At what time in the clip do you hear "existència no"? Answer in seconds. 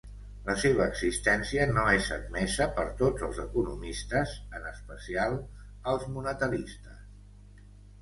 0.91-1.83